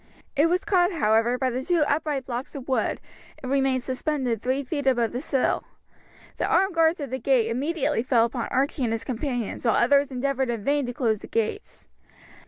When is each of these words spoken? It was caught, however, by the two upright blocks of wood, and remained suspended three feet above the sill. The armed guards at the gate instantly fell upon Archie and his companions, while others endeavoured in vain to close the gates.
It 0.35 0.47
was 0.47 0.65
caught, 0.65 0.93
however, 0.93 1.37
by 1.37 1.51
the 1.51 1.61
two 1.61 1.83
upright 1.87 2.25
blocks 2.25 2.55
of 2.55 2.67
wood, 2.67 2.99
and 3.43 3.51
remained 3.51 3.83
suspended 3.83 4.41
three 4.41 4.63
feet 4.63 4.87
above 4.87 5.11
the 5.11 5.21
sill. 5.21 5.63
The 6.37 6.47
armed 6.47 6.73
guards 6.73 6.99
at 6.99 7.11
the 7.11 7.19
gate 7.19 7.49
instantly 7.51 8.01
fell 8.01 8.25
upon 8.25 8.47
Archie 8.47 8.83
and 8.83 8.93
his 8.93 9.03
companions, 9.03 9.63
while 9.63 9.75
others 9.75 10.09
endeavoured 10.09 10.49
in 10.49 10.63
vain 10.63 10.87
to 10.87 10.93
close 10.93 11.21
the 11.21 11.27
gates. 11.27 11.87